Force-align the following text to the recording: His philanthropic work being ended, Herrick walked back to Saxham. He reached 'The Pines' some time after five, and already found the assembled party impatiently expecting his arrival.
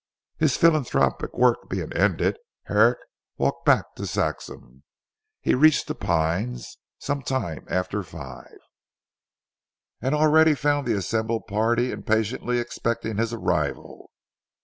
His 0.39 0.57
philanthropic 0.57 1.35
work 1.37 1.69
being 1.69 1.93
ended, 1.93 2.39
Herrick 2.63 2.97
walked 3.37 3.65
back 3.67 3.93
to 3.97 4.07
Saxham. 4.07 4.81
He 5.41 5.53
reached 5.53 5.85
'The 5.85 5.93
Pines' 5.93 6.77
some 6.97 7.21
time 7.21 7.67
after 7.69 8.01
five, 8.01 8.57
and 10.01 10.15
already 10.15 10.55
found 10.55 10.87
the 10.87 10.97
assembled 10.97 11.45
party 11.45 11.91
impatiently 11.91 12.57
expecting 12.57 13.17
his 13.17 13.31
arrival. 13.31 14.09